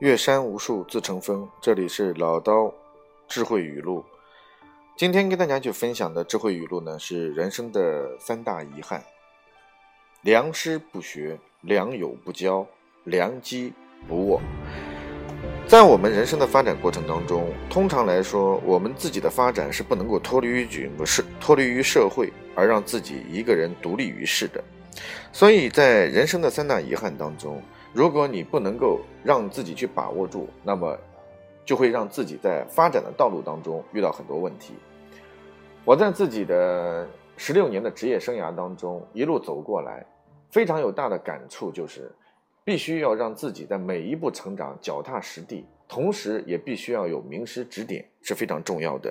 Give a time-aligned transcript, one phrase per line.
[0.00, 2.70] 岳山无数自成峰，这里是老刀
[3.26, 4.04] 智慧语录。
[4.94, 9.02] 今天跟大家去分享的智慧语录呢，是人生的三大遗憾：
[10.20, 12.66] 良师不学，良友不交，
[13.04, 13.72] 良机
[14.06, 14.38] 不握。
[15.66, 24.62] 在我们人生的发展过程当中，通常来说，我们自己的发展是不能够脱离于局，不是脱离于社会，而让自己一个人独立于世的。
[25.32, 27.62] 所以在人生的三大遗憾当中，
[27.96, 30.94] 如果你不能够让自己去把握住，那么
[31.64, 34.74] 就会让自己在发展的道路当中遇到很多问题。
[35.82, 37.08] 我在自己的
[37.38, 40.04] 十六年的职业生涯当中一路走过来，
[40.50, 42.12] 非常有大的感触，就是
[42.64, 49.10] 必须要让自己在每一步成长脚踏实地，同时也必须要有名师指点，是非常重要的。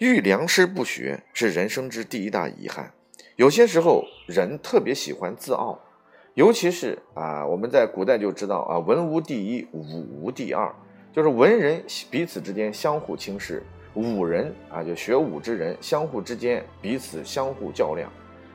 [0.00, 2.92] 遇良师不学是人生之第一大遗憾。
[3.36, 5.78] 有些时候人特别喜欢自傲。
[6.34, 9.82] 尤其是啊，我们在古代就知道啊，文无第一，武
[10.22, 10.72] 无第二，
[11.12, 13.64] 就是文人彼此之间相互轻视，
[13.94, 18.08] 武人啊，就学武之人相互之间彼此相互较量。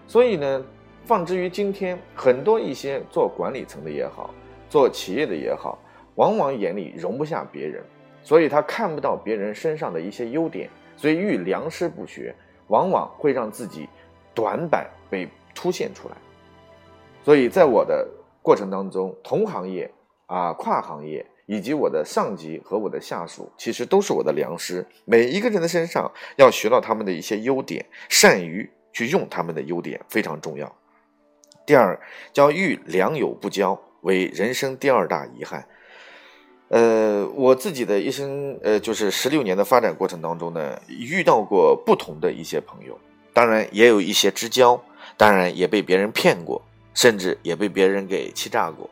[0.07, 0.65] 所以呢，
[1.03, 4.33] 放之于今天，很多一些做管理层的也好，
[4.69, 5.77] 做企业的也好，
[6.15, 7.83] 往往眼里容不下别人，
[8.23, 12.33] 所以他看不到别人身上的一些优点，所以遇良师不学，
[12.67, 13.89] 往往会让自己
[14.33, 16.15] 短板被凸显出来。
[17.25, 18.07] 所以在我的
[18.43, 19.91] 过程当中，同行业
[20.27, 24.85] 啊、跨行业，以及我的上级和我的下属，其实都是我的良师。
[25.05, 30.71] 每一个人的身上要学到他们的一些优点，善于去用他们的优点，非常重要。
[31.65, 31.99] 第二，
[32.31, 35.67] 叫遇良友不交，为人生第二大遗憾。
[36.67, 42.95] 呃，我自己的一生，呃，就是十六年的发展过程当中呢，遇到过不同的一些朋友，
[43.33, 44.79] 当然也有一些知交，
[45.17, 46.61] 当然也被别人骗过。
[46.95, 48.89] 甚至也被别人给欺诈过，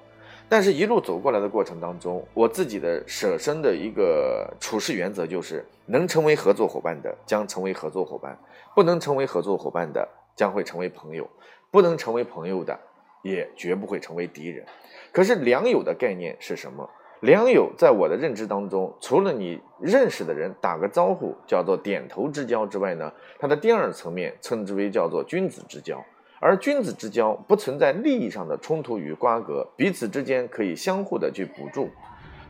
[0.49, 8.37] 但是，一路走过来的过程当中，我自己的舍身的一个处事原则就是：能成为合作伙伴的将成为合作伙伴，
[8.75, 11.27] 不能成为合作伙伴的将会成为朋友，
[11.71, 12.77] 不能成为朋友的
[13.23, 14.65] 也绝不会成为敌人。
[15.13, 16.87] 可是，良友的概念是什么？
[17.21, 26.03] 良友在我的认知当中，除了你认识的人打个招呼叫做点头之交之外呢，它的第二层面称之为叫做君子之交。
[26.43, 31.89] 而君子之交不存在利益上的冲突与瓜葛，彼此之间可以相互的去补助，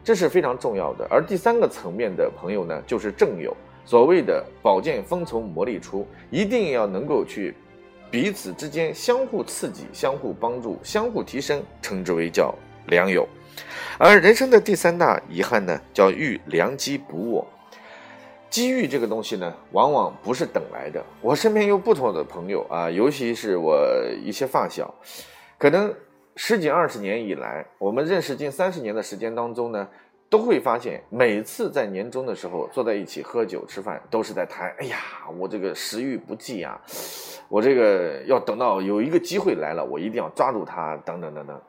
[0.03, 1.05] 这是非常重要的。
[1.11, 3.55] 而第三个层面的朋友呢，就是正友。
[3.85, 7.53] 所谓的宝剑锋从磨砺出，一定要能够去
[8.09, 12.51] 彼此之间相互刺激、相互帮助、相互提升，称之为叫
[12.87, 13.27] 良友。
[13.99, 17.47] 而人生的第三大遗憾呢，叫遇良机不握。
[18.53, 21.03] 机遇这个东西呢，往往不是等来的。
[21.21, 23.83] 我身边有不同的朋友啊，尤其是我
[24.23, 24.93] 一些发小，
[25.57, 25.91] 可能
[26.35, 29.89] 十几二十年以来，我们认识近三十年的时间当中呢，
[30.29, 34.99] 都会发现，每次在年终的时候坐在一起喝酒吃饭，都是在谈：哎呀，
[35.35, 36.79] 我这个时运不济啊，
[37.49, 41.59] 我这个要等到有一个机会来了，我一定要抓住它，等等等等。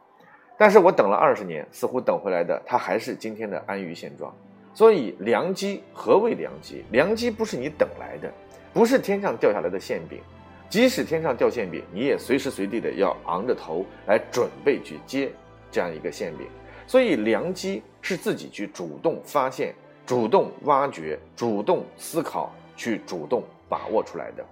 [0.58, 4.30] 但是我等了二十年，似乎等回来的，他还是今天的安于现状。
[4.74, 6.84] 所以良机何为良机？
[6.90, 8.30] 良机不是你等来的，
[8.72, 10.20] 不是天上掉下来的馅饼。
[10.68, 15.30] 即使天上掉馅饼，你也随时随地的要昂着头来准备去接
[15.70, 16.48] 这样一个馅饼。
[16.88, 19.72] 所以良机是自己去主动发现、
[20.04, 24.44] 主动挖掘、主动思考、去主动把握出来的。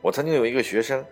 [0.00, 1.04] 我曾经有一个学生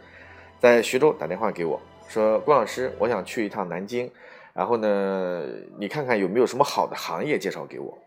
[0.58, 4.10] 在徐州打电话给我说：“郭老师，我想去一趟南京。”
[4.54, 5.44] 然后呢，
[5.78, 7.98] 你看看有没有什么好的行业介绍给我？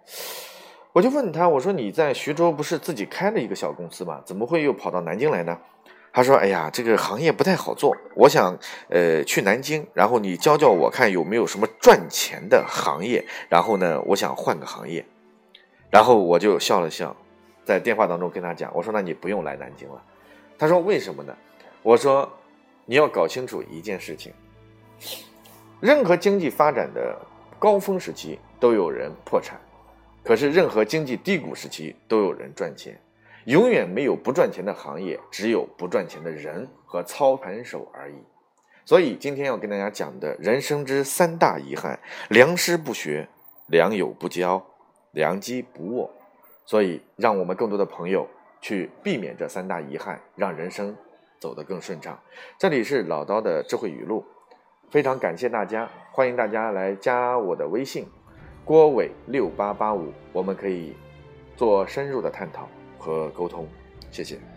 [0.93, 4.21] 我就问他，我说你在徐州不是自己开了一个小公司吗？
[4.25, 5.57] 怎么会又跑到南京来呢？
[6.13, 8.57] 他说：“哎呀，这个行业不太好做，我想
[8.87, 13.25] 呃去南京，然后你教教我看有没有什么赚钱的行业。
[13.49, 15.05] 然后呢，我想换个行业。”
[15.91, 17.13] 然后我就笑了笑，
[17.65, 20.01] 在电话当中跟他讲：“我说那你不用来南京了。”
[20.57, 21.35] 他说：“为什么呢？”
[21.83, 22.31] 我说
[22.87, 24.31] ：“你要搞清楚一件事情。”
[25.81, 27.17] 任何经济发展的
[27.59, 29.59] 高峰时期都有人破产，
[30.23, 32.99] 可是任何经济低谷时期都有人赚钱，
[33.45, 38.15] 永远没有不赚钱的行业，只有不赚钱的人和操盘手而已。
[38.85, 41.99] 所以今天要跟大家讲的人生之三大遗憾：
[42.29, 43.27] 良师不学，
[43.67, 44.65] 良友不交，
[45.11, 46.09] 良机不握。
[46.65, 48.27] 所以让我们更多的朋友
[48.61, 50.95] 去避免这三大遗憾，让人生
[51.39, 52.19] 走得更顺畅。
[52.57, 54.25] 这里是老刀的智慧语录。
[54.89, 58.07] 非常感谢大家，欢迎大家来加我的微信，
[58.63, 60.95] 郭伟六八八五，我们可以
[61.55, 62.67] 做深入的探讨
[62.97, 63.67] 和沟通，
[64.09, 64.54] 谢谢。